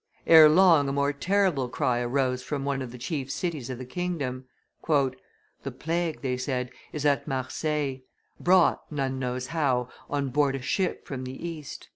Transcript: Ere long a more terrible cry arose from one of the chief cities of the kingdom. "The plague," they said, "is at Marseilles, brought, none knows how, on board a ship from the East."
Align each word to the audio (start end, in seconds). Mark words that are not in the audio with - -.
Ere 0.25 0.49
long 0.49 0.89
a 0.89 0.91
more 0.91 1.13
terrible 1.13 1.69
cry 1.69 1.99
arose 1.99 2.41
from 2.41 2.65
one 2.65 2.81
of 2.81 2.91
the 2.91 2.97
chief 2.97 3.29
cities 3.29 3.69
of 3.69 3.77
the 3.77 3.85
kingdom. 3.85 4.45
"The 4.89 5.71
plague," 5.71 6.23
they 6.23 6.37
said, 6.37 6.71
"is 6.91 7.05
at 7.05 7.27
Marseilles, 7.27 8.01
brought, 8.39 8.81
none 8.91 9.19
knows 9.19 9.45
how, 9.53 9.89
on 10.09 10.29
board 10.29 10.55
a 10.55 10.61
ship 10.63 11.05
from 11.05 11.23
the 11.23 11.47
East." 11.47 11.87